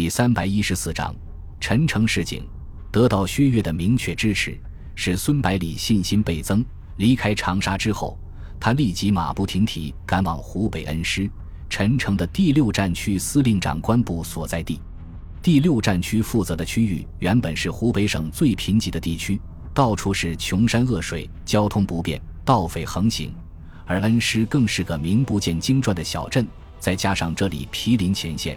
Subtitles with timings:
[0.00, 1.12] 第三百一十四章，
[1.58, 2.48] 陈诚示警，
[2.92, 4.56] 得到薛岳的明确支持，
[4.94, 6.64] 使孙百里信心倍增。
[6.98, 8.16] 离开长沙之后，
[8.60, 11.28] 他立即马不停蹄赶往湖北恩施，
[11.68, 14.80] 陈诚的第六战区司令长官部所在地。
[15.42, 19.40] 第六战区负责的区域原本是湖北省最贫瘠的地区，
[19.74, 23.34] 到处是穷山恶水，交通不便，盗匪横行。
[23.84, 26.46] 而恩施更是个名不见经传的小镇，
[26.78, 28.56] 再加上这里毗邻前线。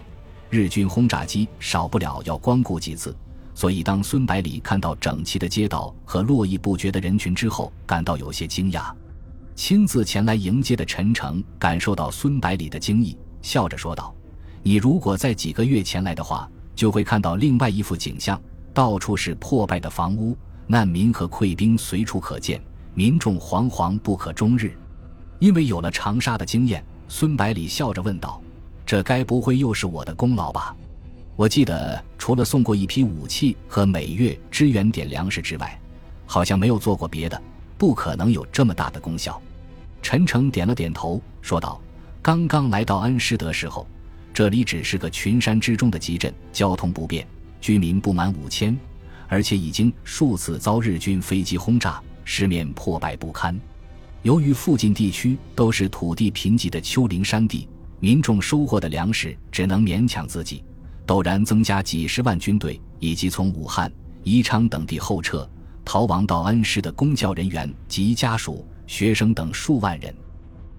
[0.52, 3.16] 日军轰炸机少不了要光顾几次，
[3.54, 8.92] 所以当孙百里看到整齐的街道和络绎不绝的人群之后，感到有些惊讶。
[9.54, 14.14] 亲自前来迎接的陈诚感受到孙百里的惊异，笑着说道
[14.62, 16.46] ：“你如果在几个月前来的话，
[16.76, 18.38] 就会看到另外一幅景象，
[18.74, 22.62] 到处是破败的房屋，难民和溃兵随处可见，
[22.92, 24.76] 民众惶惶不可终日。”
[25.40, 28.38] 因为有了长沙的经验，孙百里笑着问道。
[28.92, 30.76] 这该不会又是我的功劳吧？
[31.34, 35.80] 我记得除了送过一批武器和每月支援点粮食之外，
[36.26, 37.42] 好像没有做过别的，
[37.78, 39.40] 不可能有这么大的功效。
[40.02, 41.80] 陈诚点了点头，说道
[42.20, 43.86] ：“刚刚来到恩施的时候，
[44.34, 47.26] 这里只是个群山之中的集镇，交通不便，
[47.62, 48.78] 居民不满五千，
[49.26, 53.58] 而且已经数次遭日军飞机轰炸，市面破败不堪。
[54.20, 57.66] 由于附近地区都是土地贫瘠的丘陵山地。”
[58.02, 60.64] 民众收获的粮食只能勉强自己，
[61.06, 63.92] 陡然增加几十万军队，以及从武汉、
[64.24, 65.48] 宜昌等地后撤
[65.84, 70.12] 逃亡到恩施的公教人员及家属、学生等数万人，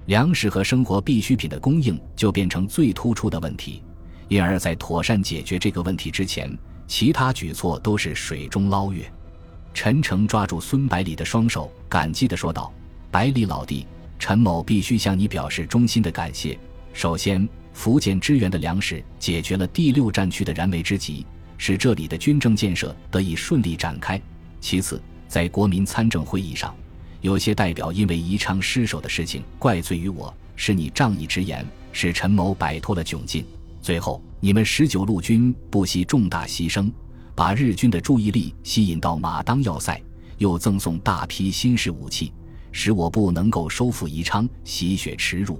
[0.07, 3.81] 粮食和生活必需品的供应就变成最突出的问题。
[4.27, 6.53] 因而，在妥善解决这个问题之前，
[6.87, 9.09] 其他举措都是水中捞月。
[9.73, 12.69] 陈诚抓住孙百里的双手，感激地说道
[13.09, 13.87] ：“百里老弟，
[14.19, 16.59] 陈某必须向你表示衷心的感谢。”
[16.93, 21.25] 首先，福建支援的粮食解决了第六战区的燃眉之急，
[21.57, 24.21] 使这里的军政建设得以顺利展开。
[24.61, 26.73] 其次，在国民参政会议上，
[27.21, 33.43] 有些代表因为宜昌失守的事情怪罪于我，是你仗义直言，使陈某摆脱了窘境。
[33.81, 36.91] 最后，你们十九路军不惜重大牺牲，
[37.33, 39.99] 把日军的注意力吸引到马当要塞，
[40.37, 42.31] 又赠送大批新式武器，
[42.71, 45.59] 使我部能够收复宜昌，洗雪耻辱。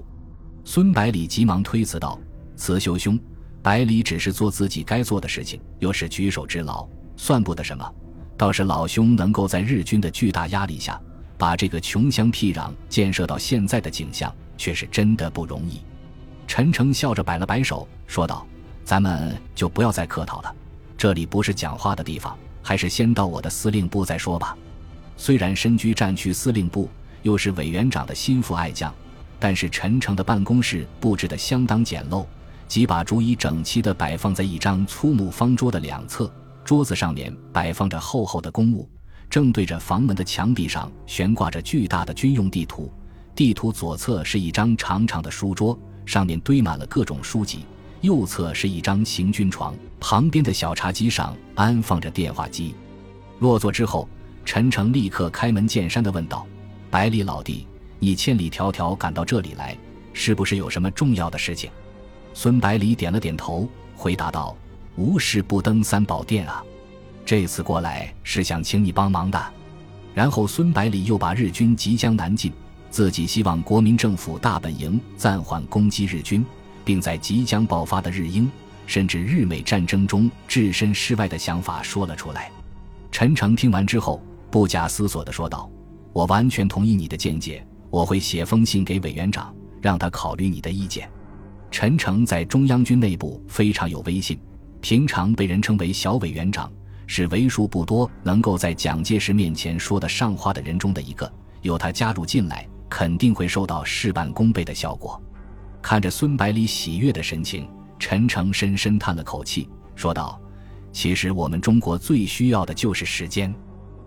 [0.66, 2.18] 孙百里急忙推辞道
[2.56, 3.20] ：“慈修兄，
[3.62, 7.94] 百里只是做自己该做的事情，又是举手之劳，算不得什么。
[8.36, 10.98] 倒是老兄能够在日军的巨大压力下，
[11.36, 15.80] 把这个穷乡僻壤建设到现在的景象，却是真的不容易。”
[16.48, 18.46] 陈诚笑着摆了摆手，说道
[18.84, 20.54] ：“咱们就不要再客套了，
[20.96, 24.56] 这里不是讲话的地方，还是先到我的司令部再说吧。
[25.18, 26.88] 虽然身居战区司令部，
[27.22, 28.92] 又是委员长的心腹爱将。”
[29.38, 32.24] 但是陈诚的办公室布置得相当简陋，
[32.66, 36.32] 几把竹椅整齐地摆放在一张粗木方桌的两侧，
[36.64, 38.88] 桌子上面摆放着厚厚的公物，
[39.28, 42.90] 正对着房门的墙壁上悬挂着巨大的军用地图，
[43.34, 47.66] 地图左侧是一张长长的书桌，上面堆满了各种书籍，
[48.00, 52.74] 右侧是一张行军床，旁边的小茶几上安放着电话机。
[53.40, 54.08] 落座之后，
[54.44, 56.46] 陈诚立刻开门见山地问道
[56.90, 57.66] ：“百里老弟。”
[57.98, 59.76] 你千里迢迢赶到这里来，
[60.12, 61.70] 是不是有什么重要的事情？
[62.32, 64.56] 孙百里点了点头，回答道
[64.96, 66.64] ：“无事不登三宝殿啊，
[67.24, 69.40] 这次过来是想请你帮忙的。”
[70.14, 72.52] 然后孙百里又把日军即将南进，
[72.90, 76.44] 自己希望国民政府大本营暂缓攻击日军，
[76.84, 78.50] 并在即将爆发的日英
[78.86, 82.50] 甚至日美战争中置身事外的想法说了出来。
[83.10, 85.70] 陈诚听完之后，不假思索地说道
[86.12, 91.08] ：“我完全同意你的见解。”我会写封信给委员长，让他考虑你的意见。
[91.70, 94.36] 陈诚在中央军内部非常有威信，
[94.80, 96.68] 平常被人称为“小委员长”，
[97.06, 101.32] 是为数不多能够在蒋介石面前说得上话的人中的一个。
[101.62, 105.22] 有他加入进来，肯定会收到事半功倍的效果。
[105.80, 107.68] 看着孙百里喜悦的神情，
[108.00, 110.40] 陈诚深深叹了口气，说道
[110.90, 113.54] ：“其实我们中国最需要的就是时间。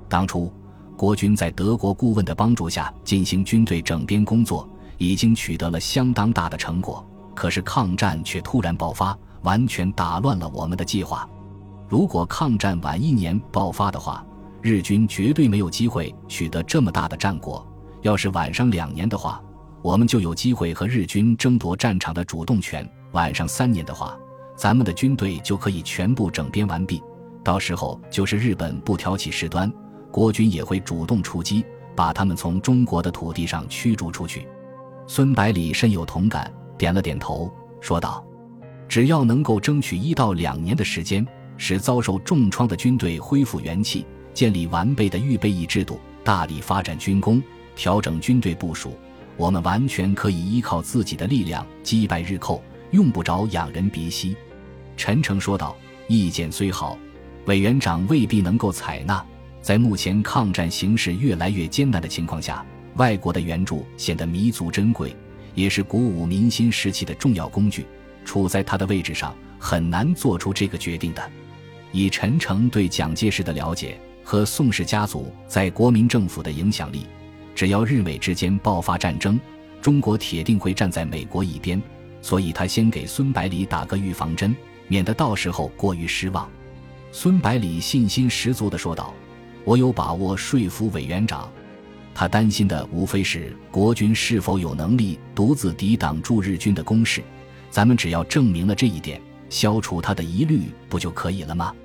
[0.09, 0.51] 当初。”
[0.97, 4.67] 国军在德国顾问的帮助下进行军队整编工作，
[4.97, 7.05] 已经取得了相当大的成果。
[7.35, 11.29] 可是抗战却突然爆发，完全打乱了我们的计划。
[11.87, 14.25] 如果抗战晚一年爆发的话，
[14.59, 17.63] 日军绝对没有机会取得这么大的战果；
[18.01, 19.39] 要是晚上两年的话，
[19.83, 24.17] 我们就有机会和日军争夺战场的主动权；晚上三年的话，
[24.55, 27.03] 咱们的军队就可以全部整编完毕。
[27.43, 29.71] 到时候就是日本不挑起事端。
[30.17, 31.63] 国军也会主动出击，
[31.95, 34.47] 把他们从中国的土地上驱逐出去。
[35.05, 38.25] 孙百里深有同感，点了点头，说道
[38.89, 41.23] ：“只要能够争取一到两年的时间，
[41.55, 47.39] 使遭受重创的军队恢复元气，建立完备的预备役制度，大力发展军工，
[47.75, 48.97] 调整军队部署，
[49.37, 52.59] 我们完全可以依靠自己的力量击败日寇，
[52.89, 54.35] 用不着仰人鼻息。”
[54.97, 55.75] 陈诚说道
[56.09, 56.97] ：“意见虽好，
[57.45, 59.23] 委员长未必能够采纳。
[59.67, 62.65] 在目前抗战形势越来越艰难的情况下，
[62.95, 65.13] 外国的援助显得弥足珍贵，
[65.55, 67.85] 也是鼓舞民心士气的重要工具。
[68.23, 71.31] 处在他的位置上，很难做出这个决定的。
[71.91, 77.05] 以陈诚对蒋介石的了解和宋氏家族在国民政府的影响力，
[77.53, 79.37] 只要日美之间爆发战争，
[79.81, 81.81] 中国铁定会站在美国一边。
[82.21, 84.55] 所以他先给孙百里打个预防针。
[84.87, 86.49] 免得到时候过于失望，
[87.11, 89.13] 孙百里信心十足地说道
[89.67, 91.51] ：“我有把握说服委员长。
[92.15, 97.21] 他担心的无非是国军是否有能力独自抵挡住日军的攻势。
[97.69, 101.75] 咱们只要证明了这一点，消除他的疑虑，不就可以了吗？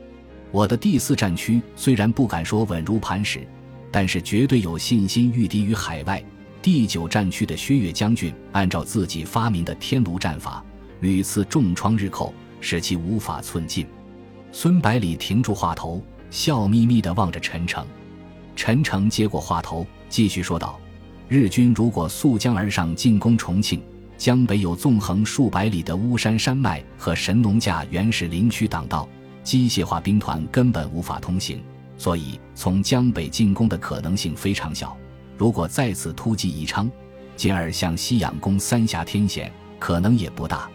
[0.52, 3.44] 我的第四战区虽然不敢说稳如磐石，
[3.90, 6.22] 但是绝对有信心御敌于海外。
[6.62, 10.64] 第九战区的薛岳将军按照自己发明的天炉战法，
[11.00, 12.32] 屡次重创日寇。”
[12.64, 13.84] 使其无法寸进。
[14.52, 16.00] 孙百里停住话头，
[16.32, 17.86] 笑眯眯地望着陈诚。
[18.56, 20.80] 陈诚接过话头，继续说道
[21.28, 23.82] ：“日军如果溯江而上进攻重庆，
[24.16, 29.06] 江北有纵横数百里的巫山山脉和神农架原始林区挡道，
[29.44, 31.62] 机械化兵团根本无法通行，
[31.98, 34.96] 所以从江北进攻的可能性非常小。
[35.36, 36.90] 如果再次突击宜昌，
[37.36, 40.66] 进而向西仰攻三峡天险，可能也不大。”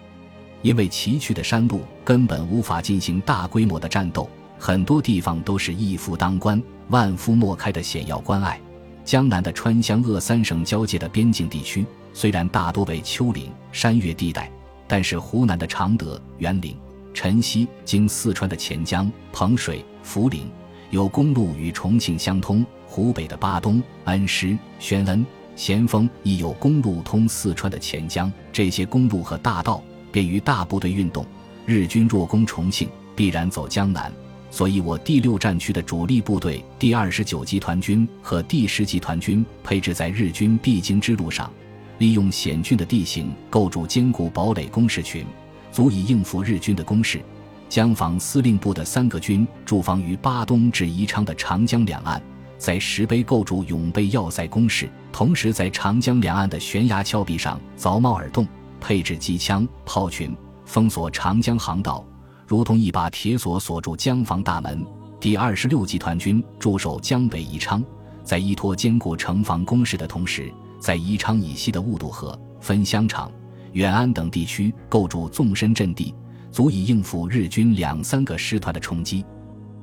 [0.62, 8.60] 因为崎岖的山路根本无法进行大规模的战斗，很多地方都是一夫当关、万夫莫开的险要关隘。
[9.04, 14.52] 江南的川湘鄂三省交界的边境地区，虽然大多为丘陵山岳地带，
[14.88, 16.76] 但是湖南的常德、沅陵、
[17.14, 20.50] 辰溪，经四川的潜江、彭水、涪陵，
[20.90, 25.26] 有公路与重庆相通；湖北的巴东、恩施、宣恩、
[25.56, 28.32] 咸丰亦有公路通四川的潜江。
[28.52, 29.82] 这些公路和大道。
[30.10, 31.24] 便于大部队运动，
[31.66, 34.12] 日军若攻重庆，必然走江南，
[34.50, 41.52] 所以我第六战区的主力部队第二十九集团军和第十集团军配置在日军必经之路上，
[42.00, 45.26] 利用险峻的地形构筑坚固堡垒工事群，
[45.72, 47.22] 足以应付日军的攻势。
[47.70, 52.22] 江防司令部的三个军驻防于巴东至宜昌的长江两岸，
[52.58, 58.48] 在石碑构筑永备要塞工事，同时在长江两岸的悬崖峭壁上凿猫耳洞。
[58.80, 60.34] 配置机枪、炮群，
[60.64, 62.06] 封锁长江航道，
[62.48, 64.84] 如同一把铁锁锁住江防大门。
[65.20, 67.84] 第二十六集团军驻守江北宜昌，
[68.24, 70.50] 在依托坚固城防工事的同时，
[70.80, 73.30] 在宜昌以西的雾渡河、分乡场、
[73.74, 76.16] 远安等地区构筑纵深阵地，
[76.50, 79.26] 足以应付日军两三个师团的冲击。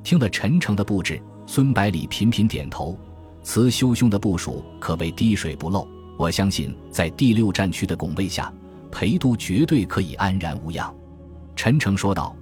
[0.03, 2.97] 听了陈诚的布置，孙百里频频点头。
[3.43, 8.51] 慈修兄的部署可谓滴水不漏，我相信在第六战区的拱卫下。
[8.91, 10.91] 裴都绝对可以安然无恙，
[11.55, 12.35] 陈诚说道。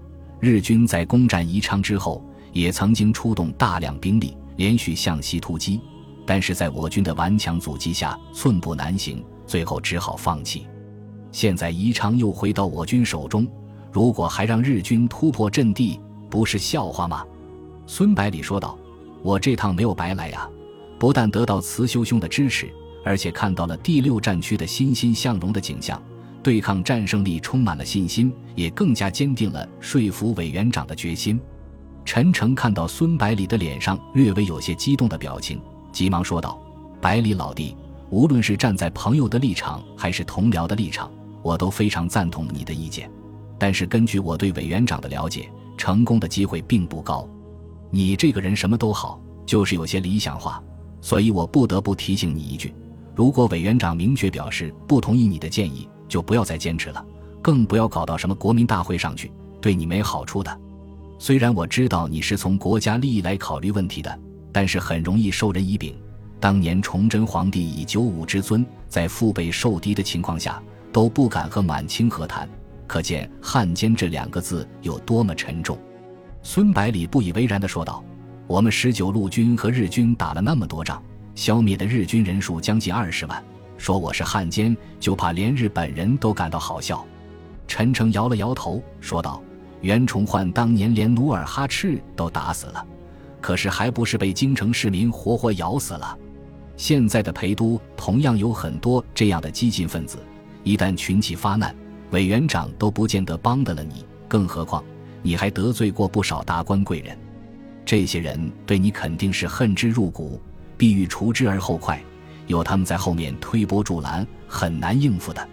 [0.44, 5.80] 日军在攻占宜昌之后，也曾经出动大量兵力，连续向西突击，
[6.26, 10.68] 但是在我军的顽强阻击下，寸步难行，最后只好放弃。
[11.32, 13.48] 现在宜昌又回到我军手中，
[13.90, 15.98] 如果还让日军突破阵地，
[16.30, 17.26] 不是笑话吗？
[17.88, 18.78] 孙百里说道。
[19.22, 20.46] 我这趟没有白来呀，
[21.00, 22.70] 不但得到慈修兄的支持，
[23.06, 26.04] 而且看到了第六战区的欣欣向荣的景象。
[26.44, 31.40] 对抗战胜力充满了信心，也更加坚定了说服委员长的决心。
[32.04, 35.62] 陈诚看到孙百里的脸上略微有些激动的表情，
[35.94, 36.62] 急忙说道
[37.00, 37.76] ：“百里老弟，
[38.10, 41.10] 无论是站在朋友的立场，还是同僚的立场，
[41.42, 43.10] 我都非常赞同你的意见。
[43.58, 47.26] 但是根据我对委员长的了解，成功的机会并不高。
[47.90, 50.62] 你这个人什么都好，就是有些理想化，
[51.00, 52.76] 所以我不得不提醒你一句：
[53.16, 57.04] 如果委员长明确表示不同意你的建议，就不要再坚持了，
[57.42, 60.60] 更不要搞到什么国民大会上去，对你没好处的。
[61.18, 64.20] 虽然我知道你是从国家利益来考虑问题的，
[64.52, 65.96] 但是很容易受人以柄。
[66.40, 72.48] 当年崇祯皇帝以九五之尊，在腹背受敌的情况下，都不敢和满清和谈，
[72.86, 75.76] 可见“汉奸”这两个字有多么沉重。
[76.44, 78.04] 孙百里不以为然地说道
[78.46, 81.02] ：“我们十九路军和日军打了那么多仗，
[81.34, 83.44] 消灭的日军人数将近二十万。”
[83.84, 87.06] 说我是汉奸，就怕连日本人都感到好笑。
[87.68, 89.44] 陈诚摇了摇头，说道
[89.84, 92.88] ：“袁崇焕当年连努尔哈赤都打死了，
[93.42, 96.18] 可是还不是被京城市民活活咬死了？
[96.78, 100.18] 现在的陪都同样有很多这样的激进分子，
[100.64, 101.76] 一旦群起发难，
[102.12, 104.82] 委员长都不见得帮得了你，更何况
[105.22, 107.18] 你还得罪过不少达官贵人，
[107.84, 110.40] 这些人对你肯定是恨之入骨，
[110.78, 112.02] 必欲除之而后快。
[112.48, 115.48] 有他们在后面推波助澜，很难应付的。”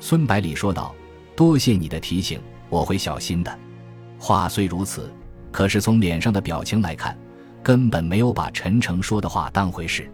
[0.00, 0.94] 孙百里说道。
[1.36, 2.40] “多谢你的提醒，
[2.70, 3.58] 我会小心的。”
[4.18, 5.12] 话虽如此，
[5.52, 7.14] 可是从脸上的表情来看，
[7.62, 10.10] 根本没有把陈诚说的话当回事。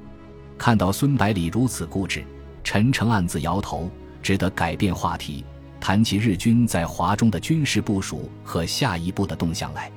[0.58, 2.24] 看到孙百里如此固执，
[2.64, 3.88] 陈诚暗自摇头，
[4.20, 5.44] 只得改变话题，
[5.80, 9.92] 谈起日军在华中的军事部署和下一步的动向来。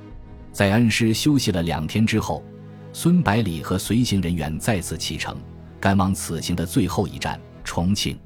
[0.52, 2.44] 在恩施休息了两天之后，
[2.94, 5.36] 孙百里和随行人员再次启程，
[5.80, 8.18] 赶往此行的最后一站——重庆。